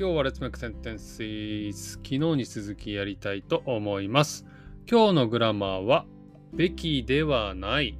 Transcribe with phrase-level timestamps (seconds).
[0.00, 4.46] 今日は Let's Make Sentences 昨日に続きやりたいと思います。
[4.88, 6.06] 今日のグラマーは
[6.52, 7.98] べきではない、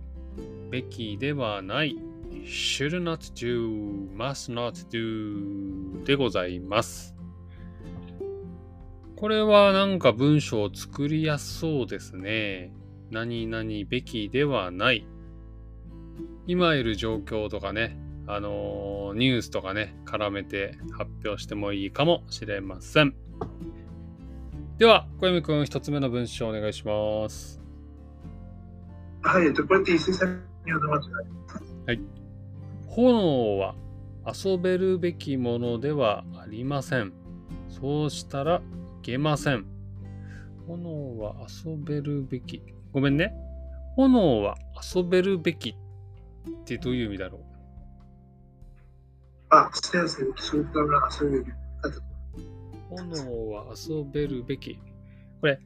[0.71, 1.97] べきではない、
[2.45, 7.17] should not do, must not do でございます。
[9.17, 12.73] これはなんか文章を作りやすそうですね。
[13.11, 15.05] 何々べきではない。
[16.47, 23.15] 今いる状況とかね、あのーニュースとかね、絡めて発表してもいいかもしれません。
[24.77, 27.61] では、小泉くん、一つ目の文章お願いします。
[29.23, 31.09] はい、えっと、これって石井さんに読んでもらって
[32.87, 33.75] 炎は
[34.27, 37.13] 遊べるべきものではありません。
[37.69, 38.61] そうしたらい
[39.03, 39.65] けません。
[40.67, 42.63] 炎は遊べるべき。
[42.93, 43.33] ごめんね。
[43.97, 44.57] 炎は
[44.95, 47.48] 遊べるべきってどういう意味だろう？
[49.51, 51.47] あ、すいません、そういうのがそういう
[51.83, 52.01] あと
[52.91, 54.79] 炎は遊べるべき。
[55.41, 55.61] これ、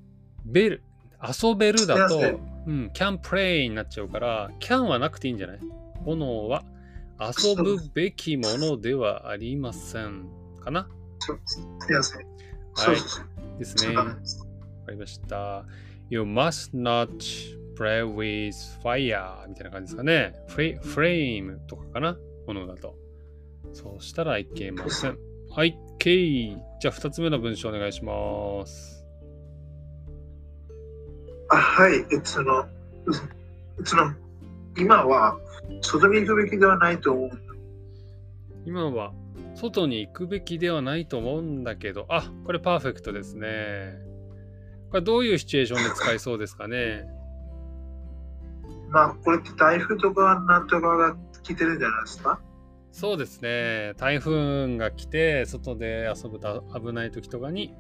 [0.44, 0.83] ベル。
[1.22, 2.19] 遊べるだと
[2.66, 5.58] うん、can play になっちゃうから、can はなくていいんじゃない？
[6.05, 6.64] 炎は
[7.20, 10.28] 遊ぶべきものではありません。
[10.61, 10.89] かな？
[11.20, 13.58] そうすい。
[13.58, 13.96] ですね。
[13.96, 14.17] わか
[14.91, 15.64] りました。
[16.11, 17.08] You must not
[17.77, 18.52] play with
[18.83, 20.34] fire みたいな感じですかね。
[20.48, 22.17] フレフレームとかかな？
[22.46, 22.96] 炎だと。
[23.72, 25.18] そうしたらいけません。
[25.50, 26.56] はい、OK。
[26.80, 29.05] じゃあ、二つ目の文章お願いします。
[31.50, 32.66] あ、はい、えその、
[33.84, 34.12] その、
[34.77, 35.38] 今は、
[35.80, 37.30] 外に行くべきではないと思う。
[38.64, 39.12] 今は
[39.55, 43.94] 外に行くべきではないと思うんだけど、あ、これパーフェクトですね。
[44.90, 47.05] これどういうシチュエーションで使いそうですかね？
[48.90, 52.40] まあ、これって台風とかなんとかが来てるんじゃないですか？
[52.93, 53.95] そうですね。
[53.97, 57.75] 台風が来て、外で遊ぶと危ない時とかに、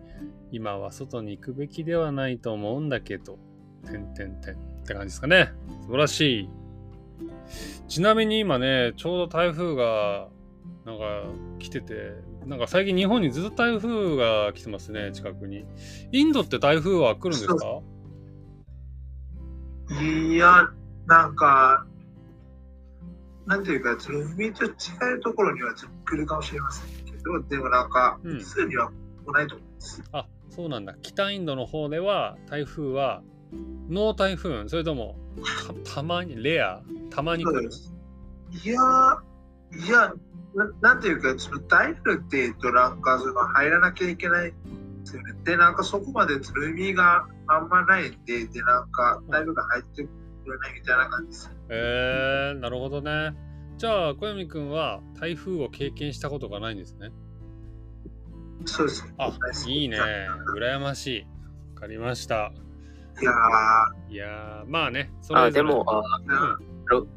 [0.50, 3.38] 今は外に行くべきではないと思うんだけど、
[3.84, 5.52] てんてんてんって感じですかね。
[5.82, 6.50] 素晴らしい。
[7.88, 10.28] ちなみに今ね、ちょうど台風が、
[10.86, 11.24] なんか
[11.58, 12.14] 来てて、
[12.46, 15.66] なんか最近日本にずっと台風が来てますね、近くに。
[16.10, 17.80] インドって台風は来るんですか？
[20.02, 20.70] いや、
[21.06, 21.86] なんか、
[23.46, 28.90] なんていうか、その海と近いところにはちょっと来るかもしれませんけど、でもなんか、うん普通には
[29.24, 30.02] 来ないと思います。
[30.12, 30.94] あ、そうなんだ。
[31.02, 33.22] 北インドの方では台風は
[33.88, 35.16] ノー台風それとも
[35.84, 37.70] たたまにレアたまに来る？
[38.64, 40.12] いや、いや、
[40.54, 44.54] ななんていうか、その台風って言うと、なんかその入らなきゃいけないん
[45.44, 50.06] でなんかそこまで海があんまないんで、で、なんか台風が入って
[50.42, 51.50] くれないみたいな感じです。
[51.68, 53.34] えー、なるほどね。
[53.78, 57.10] じゃあ小読くんは台風を経験したことがないんですね。
[58.64, 59.04] そうです。
[59.18, 59.32] あ
[59.66, 59.98] いいね。
[60.56, 61.26] 羨ましい。
[61.74, 62.52] わかりました。
[63.20, 63.32] いや
[64.08, 65.12] いやまあね。
[65.20, 66.02] そあ、れでも、あ、
[66.94, 67.08] うん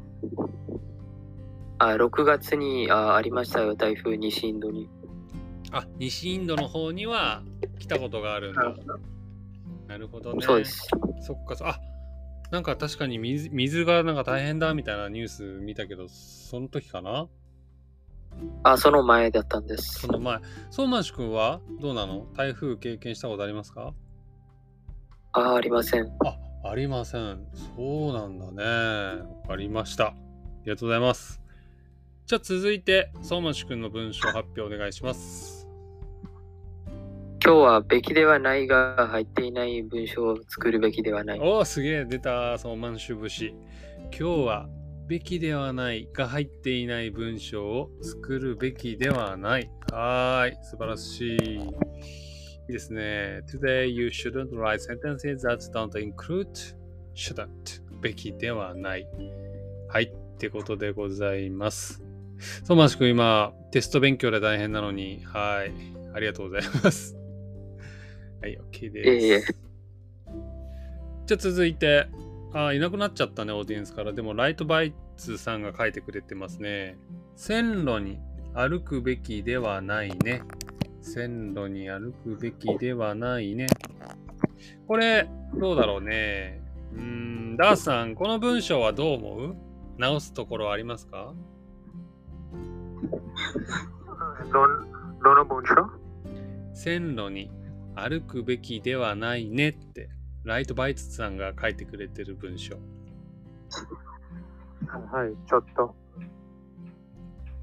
[1.78, 4.88] あ6月にあありましたよ、台風西インドに。
[5.72, 7.42] あ西インドの方には
[7.78, 8.74] 来たことがあるんだ。
[9.86, 10.40] なるほどね。
[10.44, 10.88] そうです。
[11.20, 11.78] そっか、そあ
[12.50, 17.26] なんか確かに水水がなんか大変だみたいなニュース見たけど、その時かな？
[18.62, 20.08] あ、その前だったんですそ。
[20.08, 20.38] の前。
[20.70, 22.26] 相馬市君はどうなの？
[22.36, 23.94] 台風経験したことありますか？
[25.32, 26.06] あ、ありません。
[26.24, 27.46] あ、ありません。
[27.76, 29.22] そうなんだね。
[29.42, 30.08] わかりました。
[30.08, 30.14] あ
[30.64, 31.40] りがとうございます。
[32.26, 35.55] じゃあ続いて、相馬市君の文章発表お願いします。
[37.46, 41.40] 今日はべきではないが入っていない文章を作るべきではない。
[41.40, 43.54] おお、すげえ、出た、相馬市節。
[44.00, 44.68] 今日は、
[45.06, 49.70] べきではないが入っていない文章を作るべきではない。
[49.92, 51.36] はーい、素晴らしい。
[51.36, 51.60] い
[52.68, 53.42] いですね。
[53.48, 56.48] Today you shouldn't write sentences that don't include
[57.14, 57.46] shouldn't
[58.00, 59.06] べきではない。
[59.86, 62.02] はい、ってことでございます。
[62.64, 65.70] 相馬市君、今、テスト勉強で大変なのに、はい、
[66.12, 67.16] ありがとうございます。
[68.40, 69.26] はい、OK です。
[69.26, 69.40] いえ
[71.26, 72.08] じゃあ続いて、
[72.52, 74.12] あいなくなっちゃったね、オーディエンスから。
[74.12, 76.96] でも、ライトバイツさんが書いてくれてますね。
[77.34, 78.18] 線路に
[78.54, 80.42] 歩くべきではないね。
[81.02, 83.66] 線路に歩くべきではないね。
[84.86, 85.28] これ、
[85.58, 86.62] どうだろうね。
[86.94, 89.56] うーん、ダースさん、この文章はどう思う？
[89.98, 91.34] 直すところありますか？
[94.52, 95.74] どんどの文章？
[96.72, 97.50] 線路に
[97.96, 100.10] 歩くべきではないねって、
[100.44, 102.76] ライトバイツさんが書いてくれてる文章。
[102.76, 102.80] は
[105.26, 105.94] い、ちょっと。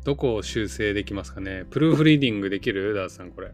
[0.03, 1.65] どこを修正できますかね？
[1.69, 2.93] プルーフリーディングできる？
[2.93, 3.53] ダースさん、これ。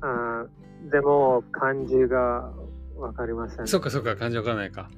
[0.00, 2.52] あーでも、漢字が
[2.96, 3.66] わかりません。
[3.66, 4.90] そっかそっか、漢字わかんないか。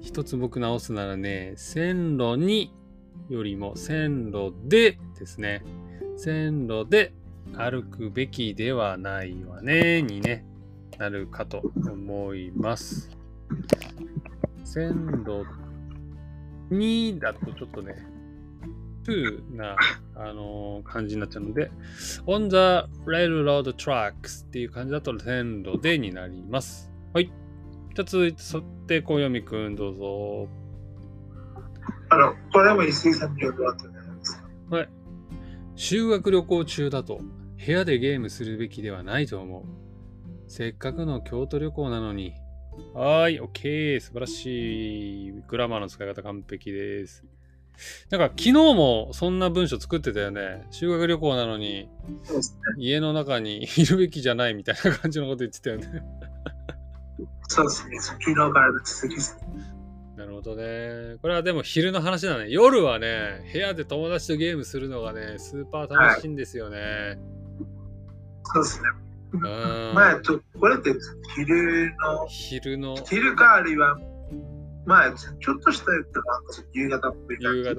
[0.00, 2.72] 一つ僕直すならね、線路に
[3.28, 5.64] よりも線路でですね。
[6.16, 7.12] 線路で
[7.56, 10.44] 歩くべきではないわね、にね、
[10.98, 13.10] なるかと思います。
[14.64, 15.44] 線路
[16.70, 17.94] にだとちょっとね、
[19.04, 19.76] to な、
[20.14, 21.70] あのー感じになっちゃうので、
[22.26, 26.90] on the railroad tracks っていう感じだと線路でになります。
[27.14, 27.26] はい。
[27.26, 30.48] じゃあ続いて、そって小読みくんどうぞ。
[32.10, 34.48] あの、これも石井さんによる後じゃないですか？
[34.76, 34.88] はい。
[35.74, 37.20] 修学旅行中だと
[37.64, 39.64] 部屋でゲームするべきではないと思う。
[40.46, 42.34] せっかくの京都旅行なのに。
[42.94, 44.00] はーい、OK。
[44.00, 45.32] 素晴らしい。
[45.48, 47.24] グラマーの使い方完璧です。
[48.10, 50.66] なんか昨日もそんな文章作ってたよね。
[50.70, 51.88] 修学旅行なのに。
[52.76, 56.02] 家の中にいるべきじゃないみたいな感じのこと言ってたよね。
[57.48, 57.98] そうですね。
[58.00, 59.42] 昨日からの続きですね。
[60.16, 61.16] なるほどね。
[61.22, 62.46] これはでも昼の話だね。
[62.50, 67.18] 夜はね、部屋で友達とゲームするのがね、スーパー楽しいんですよね。
[68.52, 68.88] そうですね。
[69.32, 69.94] うん。
[69.94, 70.94] まあ、とこれって
[71.36, 73.96] 昼の、昼の昼かあるいは、
[74.86, 77.74] まあ、ちょっとしたやつなんか夕方っぽい夕方。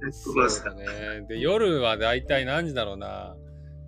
[0.00, 0.86] でそうですだね。
[1.28, 3.36] で、夜はだいたい何時だろうな。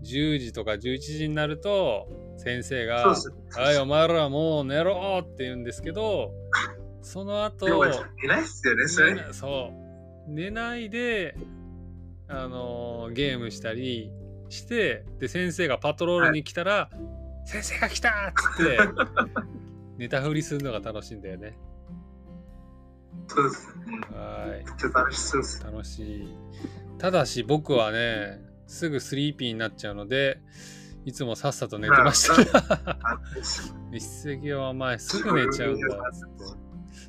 [0.05, 3.15] 10時とか11時になると、先生が。
[3.55, 6.33] はい、お前らもう寝ろって言うんですけど、
[7.03, 7.89] その後、でも、い
[8.29, 9.15] ないっすよね、それ。
[9.15, 9.71] 寝なそ
[10.29, 10.31] う。
[10.31, 11.37] 寝ないで、
[12.29, 14.11] あのーゲームしたり
[14.49, 16.91] して、で、先生がパトロールに来たら、
[17.45, 18.13] 先生が来たっ
[18.59, 18.79] つって、
[19.99, 21.59] 寝たふりするのが楽しいんだよね。
[23.29, 24.01] そうですね。
[24.13, 24.51] はい。
[24.51, 25.65] めっちゃ楽しそうです。
[25.65, 26.29] 楽しい。
[26.99, 30.41] ただし僕はね、すぐスリーピーになっちゃうので、
[31.05, 32.99] いつもさっさと寝てました。
[33.93, 35.89] 一石はお前すぐ寝ちゃうんだ。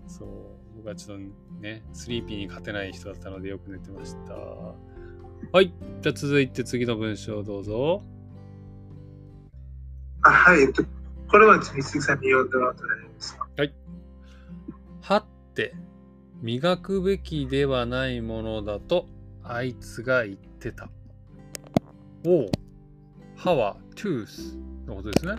[0.07, 4.35] そう、僕はちょっとね、スリーピーに勝てない人だったのでよく寝てました。
[5.51, 5.73] はい。
[6.01, 8.03] じゃあ続いて次の文章どうぞ。
[10.23, 10.83] あはい、えっと、
[11.29, 13.47] これは三杉さんに読んでもらったらいいですか？
[15.01, 15.73] はって、
[16.41, 19.07] 磨くべきではないものだと、
[19.43, 20.89] あいつが言ってた。
[22.25, 22.51] おう。
[23.37, 25.35] 歯は tooth のことですね。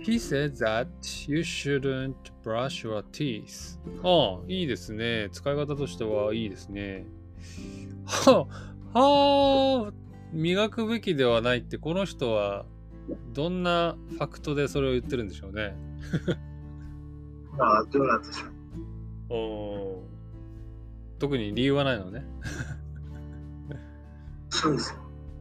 [0.00, 0.88] He said that
[1.30, 3.78] you shouldn't brush your teeth.
[4.02, 5.28] ああ、いいですね。
[5.30, 7.06] 使い方としてはいいですね。
[8.06, 8.46] は
[8.92, 9.92] あ、はあ、
[10.32, 12.66] 磨くべきではないって、この人は
[13.32, 15.74] どんなファクトでそれを言ってるんでしょうね。
[17.56, 18.50] まあ、どうなんでしょう。
[19.30, 20.14] おー
[21.18, 22.24] 特に理由はないのね。
[24.50, 24.96] そうです。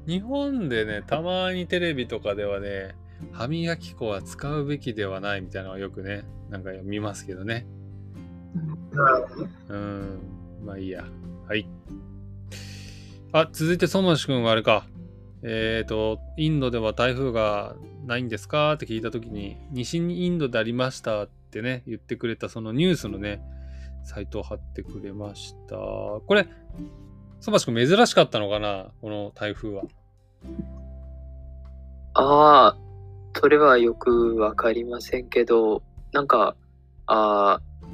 [0.07, 2.95] 日本でね、たまにテレビとかではね、
[3.31, 7.65] 歯磨き粉は使うべきではないみたいなのをよくね、なんか見ますけどね。
[9.69, 10.19] うん、
[10.65, 11.05] まあいいや。
[11.47, 11.67] はい。
[13.33, 14.85] あ、続いて、ソマシ君はあれか。
[15.43, 17.75] えっ、と、インドでは台風が
[18.05, 18.73] ないんですか？
[18.73, 23.41] って聞いたときに、西にインドでありましたってね、言ってくれたそのニュースのね、
[24.03, 25.75] サイトを貼ってくれました。
[25.75, 26.47] これ、
[27.41, 28.91] ソマシ君珍しかったのかな？
[29.01, 29.83] この台風は。
[32.13, 32.77] ああ、
[33.35, 35.83] それはよくわかりませんけど、
[36.13, 36.55] なんか、
[37.07, 37.85] あー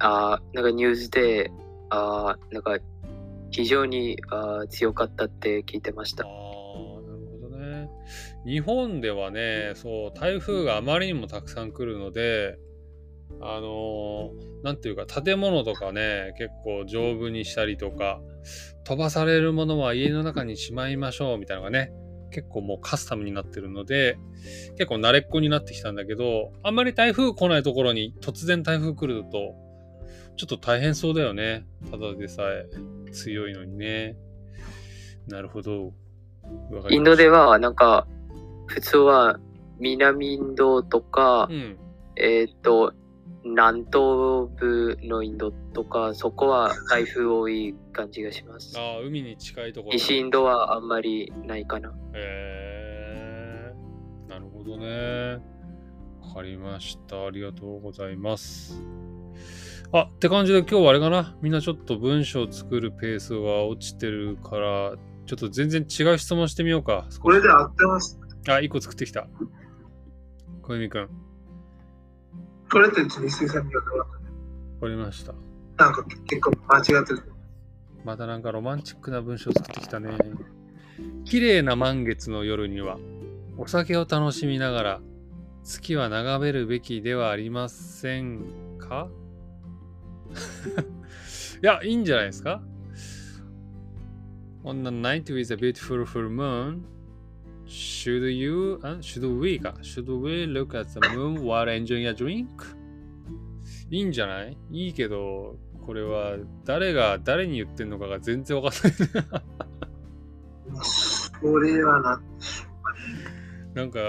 [0.00, 1.50] あ、なんかニュースで、
[1.92, 2.78] あーなんか、
[3.50, 7.90] 非常にあー強かったって聞いてましたああ。、なるほどね。
[8.46, 12.58] 日本ではね、そう、台風があまりにもたくさん来るので、
[13.40, 18.20] あのーなんていうか、建物とかね、結構丈夫にしたりとか、
[18.84, 21.92] 飛ばされるものは家の中にしまいましょうみたいなのがね、
[22.30, 24.18] 結構もうカスタムになってるので、
[24.78, 29.54] 結構慣れっこになってきたんだけど、あんまり台風来ないところに突然台風来ると、
[30.36, 31.66] ちょっと大変そうだよね。
[31.90, 32.66] ただでさえ
[33.12, 34.16] 強いのにね。
[35.28, 35.92] なるほど。
[36.90, 38.06] インドでは、なんか、
[38.66, 39.38] 普通は
[39.78, 41.78] 南インドとか、うん。
[42.16, 42.92] えっ、と、
[43.44, 48.78] 南東部のインドとか、そこは台風多い感じがします。
[48.78, 49.92] ああ、海に近いところ。
[49.92, 51.90] 西インドはあんまりないかな。
[52.14, 53.74] へえ
[54.28, 55.40] なるほどね。
[56.20, 57.26] わかりました。
[57.26, 58.80] ありがとうございます。
[59.94, 61.36] あ、って感じで今日はあれかな？
[61.42, 64.94] みんなちょっと文章を作るペースが落ちてるから、
[65.26, 67.06] ちょっと全然違う質問してみようか。
[67.20, 68.18] これで合ってます。
[68.48, 69.28] あ、一個作ってきた。
[70.62, 71.02] 小泉くん。
[71.02, 71.08] わ
[72.70, 74.06] これって三杉さんに読んでもらっ
[74.80, 75.34] たかりました。
[75.76, 77.22] なんか結構間違ってる。
[78.02, 80.16] またなんかロマンチックな文章作ってきたね。
[81.26, 82.98] 綺麗な満月の夜には
[83.58, 85.00] お酒を楽しみながら
[85.62, 88.46] 月は眺めるべきではありません
[88.78, 89.08] か？
[91.62, 92.62] いや、いいんじゃないですか
[94.64, 96.82] On the night with a beautiful full moon,
[97.66, 102.14] should you, uh, should we か Should we look at the moon while enjoying a
[102.14, 102.46] drink?
[103.90, 109.42] いいんじゃないいいけど、これは誰が誰に言ってんのかが全然わかんない。
[110.80, 112.22] それはな。
[113.74, 114.00] なんか、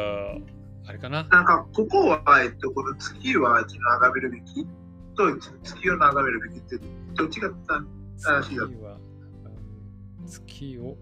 [0.85, 4.67] あれかななんか、ここは、えっと、この月は眺めるべき
[5.15, 6.79] と、月を眺めるべきって、
[7.15, 7.49] どっちが
[8.17, 8.97] 正しいだ月は
[10.25, 10.97] 月を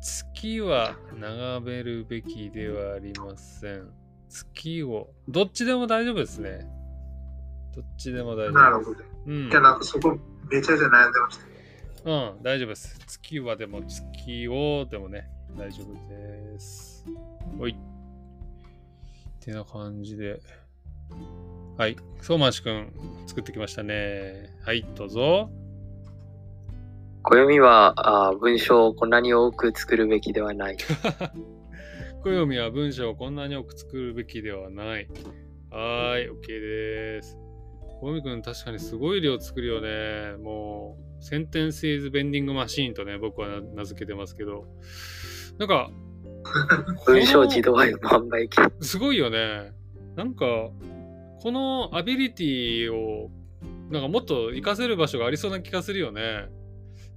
[0.00, 3.90] 月は眺めるべきではありません。
[4.28, 6.66] 月をどっちでも大丈夫ですね。
[7.74, 8.54] どっちでも大丈夫です。
[8.54, 8.96] なるほど。
[9.26, 10.16] うんじゃあ、なんかそこ
[10.50, 12.10] めちゃめちゃ悩んでました。
[12.10, 12.98] うん、大丈夫です。
[13.06, 17.04] 月はでも月をでもね、大丈夫です。
[17.58, 17.72] おい。
[17.72, 17.74] っ
[19.40, 20.40] てな感じで。
[21.76, 21.96] はい。
[22.22, 22.90] 相馬市くん
[23.26, 24.50] 作ってきましたね。
[24.64, 25.50] はい、どうぞ。
[27.22, 27.92] 暦は
[28.28, 30.78] あー文章をこんなに多く作るべきではない。
[32.24, 35.08] 暦は文章をこんなに多く作るべきではない。
[35.70, 37.38] はーい、OK です。
[38.00, 40.42] 暦くん確かにすごい量作るよね。
[40.42, 44.66] もう、センテンスイズベンディングマシーンとね、僕は名付けてますけど。
[45.58, 45.90] なんか、
[47.06, 48.58] 文章自動販売機。
[48.80, 49.72] すごいよね。
[50.14, 50.70] なんか、
[51.46, 53.30] このアビリティを、
[53.88, 56.48] なんかもっと活かせる場所がありそうな気がするよね。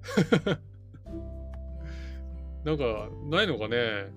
[2.64, 4.14] なんか、ないのかね。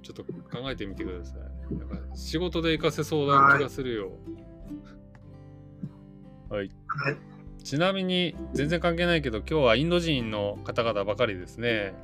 [0.00, 0.30] ちょっと考
[0.70, 1.40] えてみてください。
[1.74, 4.12] なんか仕事で活かせそうな気がするよ。
[6.50, 6.70] はい。
[6.86, 7.16] はい
[7.64, 11.94] ちなみに、全然関係ないけど、今日はインド人の方々ばかりですね。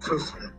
[0.00, 0.50] そうですね。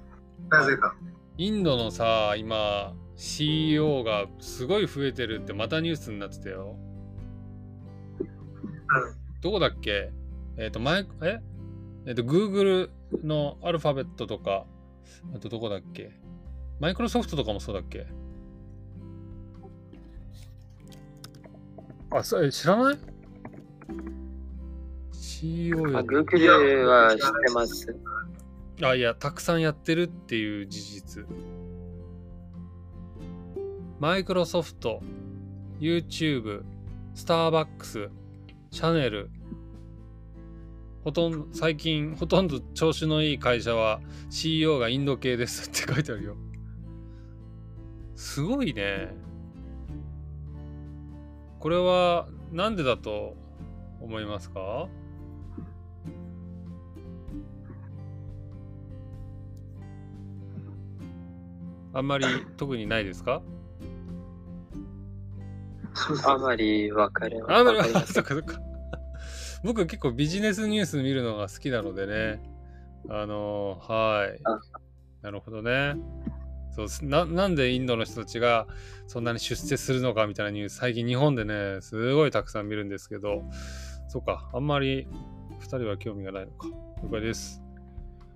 [0.50, 0.96] なぜか。
[1.38, 6.76] インドのさ、今、CEO がすごい増えてるってまたニュースになってたよ。
[9.42, 10.12] どこだっけ？
[10.58, 11.40] えっ、と、マイク、え？
[12.08, 12.90] えっ、と、Google
[13.24, 14.66] のアルファベットとか、
[15.36, 16.12] あとどこだっけ？
[16.80, 18.08] マイクロソフトとかもそうだっけ？
[22.10, 22.98] あ、そえ知らない
[25.12, 27.96] ?CEO あより Google は知ってます。
[28.82, 31.26] あ、いや、たくさんやってるっていう事実。
[34.00, 35.02] マイクロソフト、
[35.80, 36.64] YouTube、
[37.16, 38.10] スターバックス、
[38.70, 39.32] シャネル、
[41.04, 46.36] ほとんど、最近、ほとんど調子のいい会社は CEO がインド系ですって書いてあるよ。
[48.16, 49.16] すごいね。
[51.60, 53.36] これは、なんでだと
[54.00, 54.88] 思いますか？
[61.98, 62.26] あんまり
[62.58, 63.42] 特にないですか？
[66.28, 67.44] あまりわかる。
[67.52, 68.14] あんまり、あわかりません。
[68.14, 68.62] そっかそっか。
[69.64, 72.40] 僕結構ビジネスニュース見るのが好きなのでね。
[73.10, 74.40] あのーはい。
[74.44, 74.60] あ。
[75.24, 75.96] なるほどね。
[76.70, 77.04] そうす。
[77.04, 78.68] ななんでインドの人たちが
[79.08, 83.42] そんなに出世するのかみたいなニュース最近日本でねすごいたくさん見るんですけど。
[84.08, 84.52] そうか。
[84.54, 85.08] あんまり
[85.60, 86.68] 2人は興味がないのか。
[87.04, 87.64] 了解です。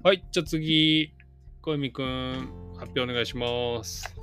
[0.02, 0.26] はい。
[0.32, 1.14] じゃあ次。
[1.62, 2.50] 小泉くん
[2.82, 4.14] 発表お願いします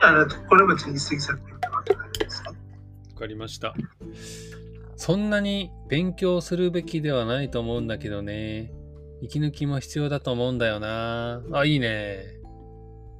[0.00, 2.50] あの、これも人生作品とかじゃないですか？
[2.50, 2.56] わ
[3.18, 3.74] かりました。
[4.94, 8.70] そんなに勉強するべきではないと思うんだけどね。
[9.22, 11.42] 息抜きも必要だと思うんだよな。
[11.52, 12.36] あ、いいね。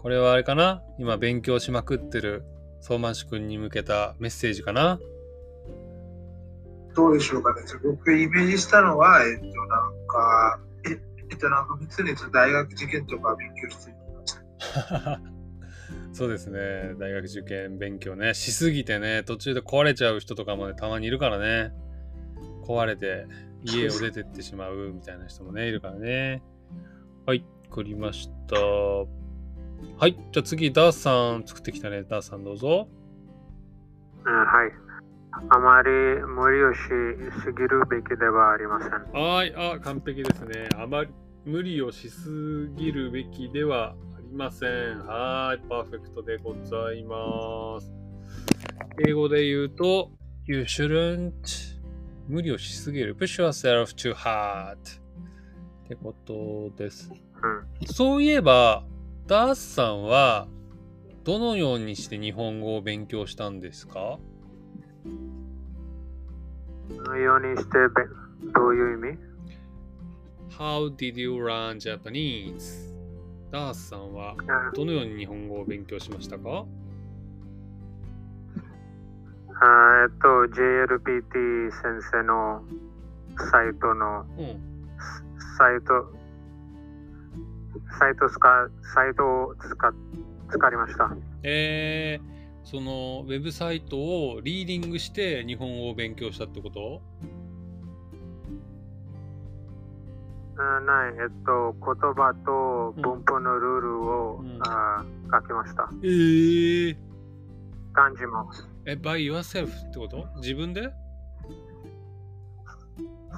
[0.01, 0.83] これはあれかな？
[0.99, 2.45] 今勉強しまくってる
[2.81, 5.01] 相馬市くんに向けたメッセージかな？
[6.95, 7.63] どうでしょうかね。
[7.83, 9.51] 僕イメージしたのは、えっと、なん
[10.07, 10.61] か、
[11.31, 13.95] え、っと、なんか、別に大学受験とか勉強して。
[16.13, 16.95] そうですね。
[16.99, 18.35] 大学受験勉強ね。
[18.35, 21.73] しすぎてね、途中で壊れちゃう人とかもね、たまにいるからね。
[22.67, 23.27] 壊れて
[23.63, 26.43] 家を出てってしまうみたいな人もね、いるからね。
[27.25, 28.57] はい、作りました。
[28.57, 32.03] はい、じゃあ次、ダースさん作ってきたね。
[32.03, 32.89] ダーさんどうぞ。
[34.25, 34.88] うんはい。
[35.33, 35.91] あまり
[36.23, 36.79] 無理をし
[37.45, 38.91] すぎるべきではありません。
[39.13, 40.69] はい、あ、完璧ですね。
[40.77, 41.11] あまり
[41.45, 44.99] 無理をしすぎるべきではありません。
[45.07, 47.93] はい、パーフェクトでございます。
[49.07, 50.11] 英語で言うと、
[50.47, 51.33] You shouldn't
[52.27, 53.17] 無理をしすぎる。
[53.17, 54.79] push yourself too hard っ
[55.89, 57.11] てことです。
[57.81, 57.87] うん。
[57.87, 58.85] そういえば、
[59.27, 60.49] ダースさんは
[61.25, 64.19] どのようにして日本語を勉強したんですか？
[67.23, 69.19] ようにしてべどういう意味
[70.59, 72.89] ？How did you learn Japanese?
[73.51, 74.35] ダースさんは
[74.75, 76.65] どのように日本語を勉強しましたか？
[79.61, 82.63] あえっと、JLPT 先生の
[83.51, 84.61] サイトのうん。
[85.59, 86.15] サイト、
[87.99, 89.95] サイト使、サイトを使、
[90.51, 91.11] 使いました。
[91.43, 92.38] えー、
[92.71, 97.01] そのウェブサイトをリーディングして日本語を勉強したってこと？
[100.59, 101.81] あない、えっと、言
[102.13, 105.89] 葉と文法のルールを、うんあ書きました。
[106.03, 106.97] えー、
[107.95, 108.51] 漢字も。
[108.85, 110.27] え、by yourself ってこと？
[110.37, 110.91] 自分で？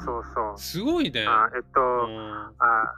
[0.04, 0.58] そうそう。
[0.58, 1.24] すごいね。
[1.28, 2.94] あえっと、うんあ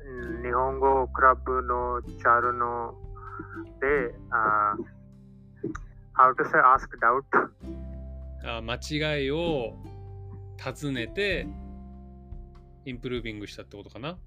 [0.00, 2.94] うん日本語クラブのチャルの
[3.80, 4.74] で、あ
[6.16, 7.24] How to say ask doubt?
[8.44, 8.78] あ間違
[9.26, 9.74] いを
[10.56, 11.46] 尋ねて
[12.84, 14.18] インプルービングしたってことかな？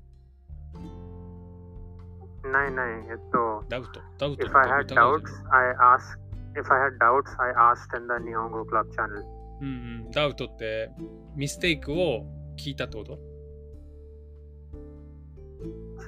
[2.43, 4.01] ないない、えっと、ダウト。
[4.17, 4.46] ダウト。
[4.46, 6.19] If I had doubts, I asked.
[6.55, 9.24] If I had doubts, I asked in the Nihongo Club channel.
[9.62, 9.67] うん
[10.05, 10.12] うん。
[10.12, 10.89] ダウトって
[11.36, 12.25] ミステイクを
[12.58, 13.13] 聞いたってこと？
[13.13, 13.15] 違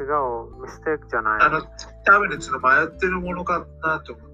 [0.04, 0.08] う、
[0.64, 1.42] ミステイクじゃない。
[1.42, 1.62] あの、
[2.06, 4.31] 多分ね、ちょっと迷ってるものかなと思って。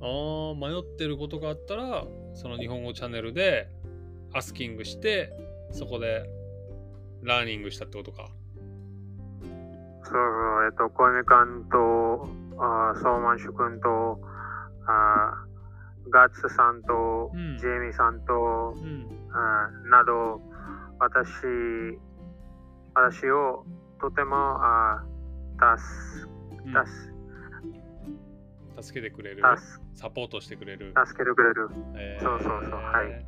[0.00, 3.68] ああ、迷ってることがあったら、その日本語チャンネルで
[4.32, 5.32] アスキングして、
[5.72, 6.28] そこで
[7.22, 8.28] ラーニングしたってことか。
[10.02, 14.20] そうそう、えっと、小泉君と、あーソーマンシュ君と、
[14.86, 19.90] あーガッツさんと、うんジェイミーさんと、うん。
[19.90, 20.40] など、
[20.98, 21.42] 私、
[22.94, 23.64] 私を
[24.00, 26.30] とてもあー助
[26.66, 27.15] うん助
[28.82, 29.42] 助けてくれる。
[29.56, 30.92] 助サポートしてくれる。
[31.06, 31.68] 助けてくれる。
[31.96, 33.24] えそうそうそうはい。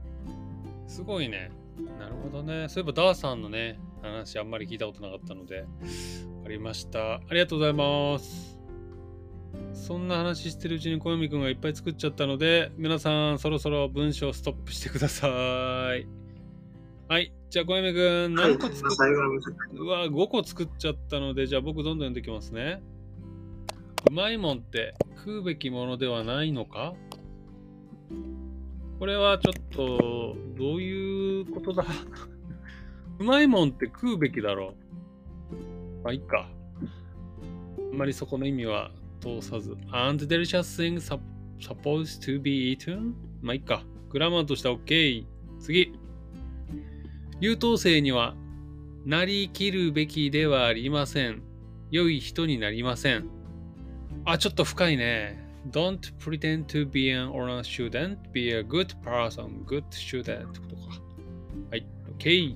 [0.87, 1.51] すごいね。
[1.99, 2.69] なるほどね。
[2.69, 5.67] そういえばダーさんのね、話あんまり聞いたことなかったので、わ
[6.45, 7.15] かりました。
[7.15, 8.59] ありがとうございます。
[9.73, 16.07] そんな話してるうちに小読くんがいっぱい作っちゃったので、皆さんそろそろ文章ストップしてください。
[17.09, 17.33] はい。
[17.49, 22.83] じゃあ小読くんはい、何個作っ最後の文章うわ、5個作っちゃったので、じゃあ僕どんどん読んできますね。
[24.09, 26.95] うまいもんって食うべきものではないのか？
[28.99, 31.85] これはちょっと、どういうことだ？
[33.21, 34.75] うまいもんって食うべきだろ
[35.53, 36.05] う？
[36.05, 36.49] まあ、いいか。
[37.93, 38.91] あんまりそこの意味は
[39.21, 39.77] 通さず。
[39.93, 41.15] And delicious things
[41.61, 43.13] supposed to be eaten?
[43.43, 43.85] まあ、いいか。
[44.09, 45.27] グラマーとしては OK。
[45.61, 45.93] 次。
[47.41, 48.35] 優等生には
[49.05, 51.43] なりきるべきではありません。
[51.91, 53.29] 良い人になりません。
[54.31, 55.43] あ、ちょっと深いね。
[55.71, 58.19] Don't pretend to be an honor student.
[58.31, 59.65] Be a good person.
[59.65, 60.51] Good student.
[60.51, 61.01] ってことか。
[61.71, 61.87] はい。
[62.19, 62.55] OK。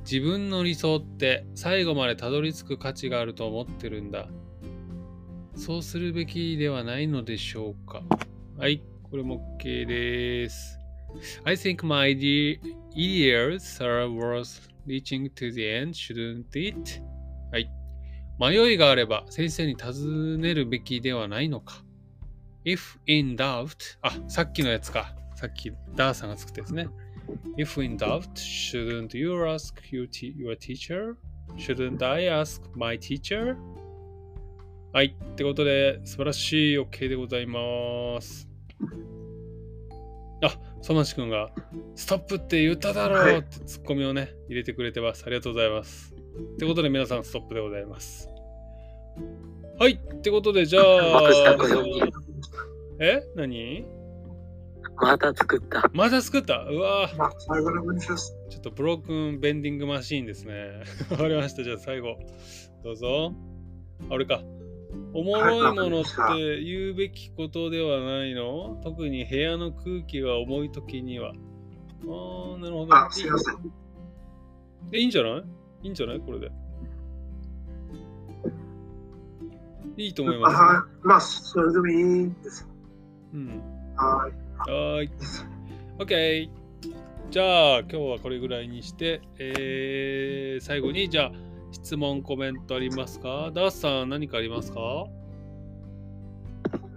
[0.00, 4.30] 自分の理想って最後までたどり着く価値があると思ってるんだ。
[5.54, 8.02] そうするべきではないのでしょうか。
[8.56, 8.82] はい。
[9.10, 10.78] これも OK です。
[11.44, 17.02] I think my ideas are worth reaching to the end, shouldn't it?
[17.52, 17.70] はい。
[18.38, 21.84] 迷いがあれば先生に尋ねるべきではないのか。
[22.64, 25.14] If in doubt, あ、さっきのやつか。
[25.34, 26.88] さっきダーさんが作ったやつね。
[27.56, 31.16] If in doubt, shouldn't you ask your, your teacher?
[31.56, 33.56] Shouldn't I ask my teacher?
[34.92, 35.16] はい。
[35.32, 38.48] ってことで、素晴らしい OK でございます。
[40.42, 41.50] あ、ソマシ君が、
[41.94, 45.24] ストップって言っただろはいうってツッコミをね、入れてくれてます。
[45.26, 46.17] ありがとうございます。
[46.38, 48.28] ってことで皆さんストップでございます。
[49.78, 49.92] はい。
[49.92, 50.84] ってことで、じゃあ
[53.00, 53.22] え？
[53.36, 53.84] 何？
[55.00, 55.88] また作った。
[55.92, 56.64] また作った？
[56.68, 57.08] うわ。
[57.08, 60.82] ちょっとブロークンベンディングマシーンですね。
[61.10, 61.62] わかりました。
[61.62, 62.16] じゃあ最後、
[62.82, 63.32] どうぞ。
[64.10, 64.42] あれか。
[65.12, 68.80] おもろいものって言うべきことではないの？
[68.82, 71.30] 特に部屋の空気が重い時には。
[71.30, 71.34] あ
[72.56, 72.94] あ、なるほど。
[72.96, 73.56] あ、すいません。
[74.92, 75.44] え、いいんじゃない？
[75.82, 76.20] いいんじゃない？
[76.20, 76.50] これで。
[79.96, 80.56] いいと思いあます。
[80.56, 81.06] はい。
[81.06, 82.68] まあ、それでもいいんです。
[83.34, 83.48] うん。
[83.96, 84.32] はい。
[84.70, 85.10] はーい。
[85.98, 86.50] OK。
[87.30, 91.32] じゃあ、今日はこれぐらいにして、えー、最後に、じゃあ、
[91.72, 93.50] 質問、コメントありますか？
[93.52, 94.80] ダースさん、何かありますか？
[94.80, 95.08] は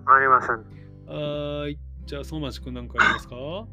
[0.05, 0.65] ありません。
[1.07, 1.79] ーい。
[2.05, 3.35] じゃあ、相馬市くん何かありますか？
[3.35, 3.67] は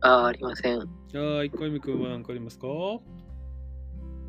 [0.00, 0.88] あー、ありません。
[1.18, 1.50] ーい。
[1.50, 2.66] 小泉くんは何かありますか？
[2.66, 3.00] は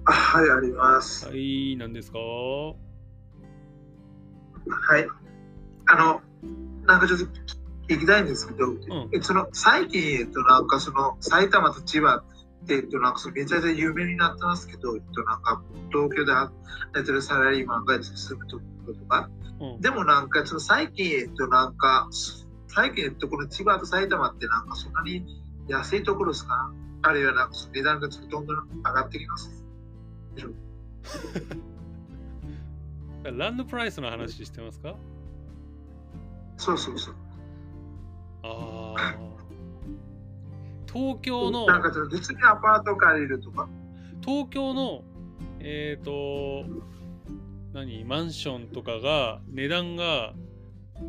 [0.05, 1.35] あはい、あります。
[1.35, 1.75] い。
[1.77, 2.19] 何ですか？
[2.19, 2.75] は
[4.99, 5.07] い。
[5.87, 6.21] あの、
[6.85, 7.25] なんかちょっと
[7.87, 8.79] 聞きたいんですけど、ん
[9.13, 12.23] えその最近、えっと、なんかその埼玉と千葉
[12.63, 16.51] って、えっと、なんかそのめちゃめちゃ有名になってますけど、えっと、なんか東京で働
[17.01, 19.81] いてるサラリーマンが住むところとか、うん。
[19.81, 22.09] でもなんかその最近、えっと、なんか、
[22.67, 25.23] 最近、えっと、この千葉と埼玉ってなんかそんなに
[25.67, 29.63] 安いところですかあるいはなんかその値段がちょっとどんどん上がってきます。
[33.23, 34.95] ランドプライスの話してますか？
[36.57, 37.15] そうそうそう。
[38.43, 39.15] ああ。
[40.91, 43.67] 東京の、なんかその別にアパート借りるとか。
[44.23, 45.03] 東京の、
[45.59, 46.63] えっ、と、
[47.73, 50.33] 何、マンションとかが、値段が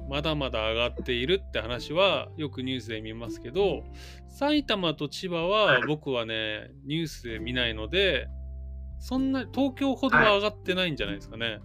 [0.09, 3.85] まだまだ上がっているって話はよくニュースで見ますけど、
[4.29, 8.29] 埼玉と千葉は僕はね、ニュースで見ないので、
[8.99, 11.61] そんな、東京ほどは上がってないんじゃないですかね。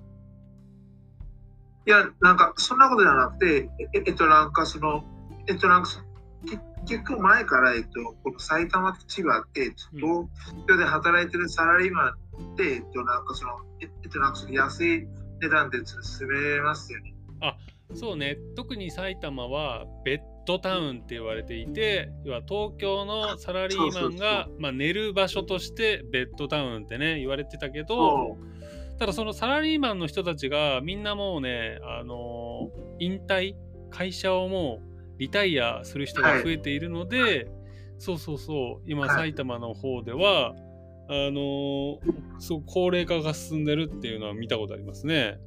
[1.88, 5.04] いや、なんかそんなことじゃなくて、ええっと、なんかその、
[5.48, 5.90] えっと、なんか
[6.86, 10.28] 結構前から、えっと、この埼玉と千葉って、東
[10.68, 15.08] 京で働いてるサラリーマンって、えっと、なんかその、ええっと、なんかその安い
[15.42, 17.16] 値段で住めますよね。
[17.94, 28.38] そうね、特に埼玉はベッドタウンって言われていて、要は東京のサラリーマンがまあ寝る場所としてベッドタウンってね、言われてたけど、
[28.98, 33.56] ただそのサラリーマンの人たちがみんなもうね、あのー引退、
[33.90, 34.82] 会社をも
[35.18, 37.48] うリタイアする人が増えているので、
[37.98, 39.10] そうそうそう、今はい。
[39.10, 40.54] 埼玉の方では、
[41.10, 42.00] あのー
[42.40, 45.38] そう高齢化が進んでるっていうのは見たことありますね。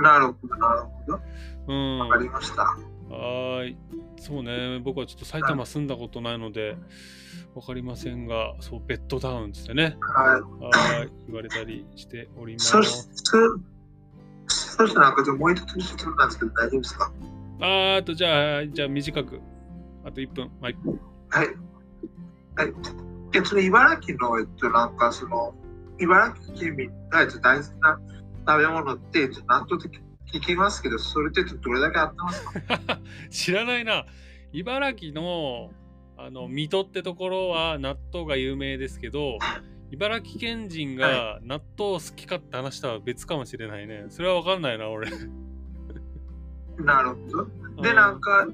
[0.00, 1.20] なるほど、なるほど。
[1.68, 1.98] うん。
[1.98, 2.62] わかりました。
[2.62, 3.76] はーい。
[4.18, 6.76] そうね、僕はちょっと埼玉住んだことないので、
[7.54, 9.98] わかりませんが、そう、ベッドタウンですね。
[10.00, 10.40] はい。
[10.40, 11.12] はーい。
[11.26, 12.70] 言われたりしております。
[12.70, 13.06] そし
[14.48, 17.12] そしてなんか、じゃあもう一つ質問なんですけど、大丈夫ですか？
[17.60, 19.40] あーあと、じゃあ、じゃあ短く。
[20.04, 20.50] あと1分。
[20.60, 20.76] はい。
[21.28, 21.46] はい。
[22.56, 22.74] はい。
[23.34, 25.54] えっと、茨城の、えっと、なんかその、
[25.98, 28.00] 茨城県民がえっと大好きな
[28.46, 30.00] 食べ物って、えっと、納豆って
[30.32, 33.00] 聞きますけど、それってどれだけあってますか？
[33.30, 34.06] 知らないな。
[34.52, 35.70] 茨城の、
[36.16, 39.38] あの、水戸ってところは納豆が有名ですけど、
[39.90, 44.06] 茨城県人が納豆好きかって話したら別かもしれないね。
[44.08, 45.10] それはわかんないな、俺。
[46.78, 47.16] なるほ
[47.76, 47.82] ど。
[47.82, 48.46] で、なんか、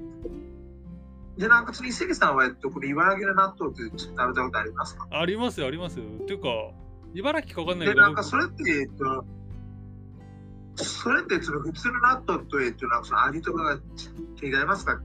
[1.37, 5.07] で、なんか、次、関さんは、えっと、これ茨城の納豆って食べたことありますか？
[5.11, 6.05] ありますよ、ありますよ。
[6.21, 6.49] っていうか、
[7.13, 9.25] 茨城かわかんないで、けど、なんか、それって、えっと、
[10.83, 13.73] それって、その普通の納豆と、えっと、なんかその味とかが
[14.41, 14.99] 違いますか？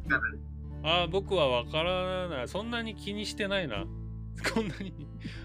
[0.83, 2.49] あー僕はわからない。
[2.49, 3.85] そんなに気にしてないな。
[4.55, 4.95] こんなに。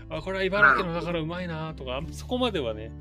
[0.09, 2.91] あ、これは茨城のだからうまいなとか、そこまではね、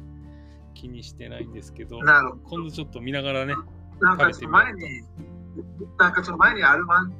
[0.74, 2.34] 気にしてないんですけど、なる。
[2.44, 3.54] 今度ちょっと見ながらね。
[4.00, 5.02] なんかその前に、
[5.98, 7.12] なんかその前にアルマン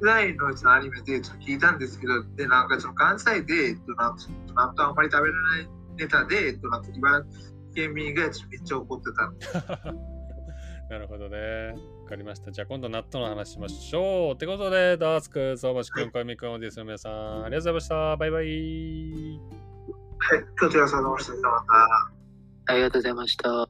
[0.00, 8.32] ぐらいのそのアニメでちょっと聞いたんですけど、で、なんかその関西で、えっと、なんかその納豆あんまり食べられないネタで、えっと、なんか茨城県民がめっ
[8.64, 9.12] ちゃ怒って
[9.60, 9.94] た
[10.88, 11.74] なるほどね。
[12.02, 12.50] わかりました。
[12.50, 14.34] じゃあ今度納豆の話しましょう。
[14.34, 18.16] ってことで、ダースクん、相馬市くん、小泉く、オーディエンスの皆さん、ありがとうございました。
[18.16, 19.38] バイバイ。
[20.18, 21.34] はい、こちら様でした。
[21.34, 22.72] また。
[22.72, 23.68] ありがとうございました。